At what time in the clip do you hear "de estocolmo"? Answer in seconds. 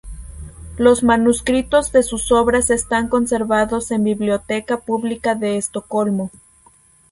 5.35-6.31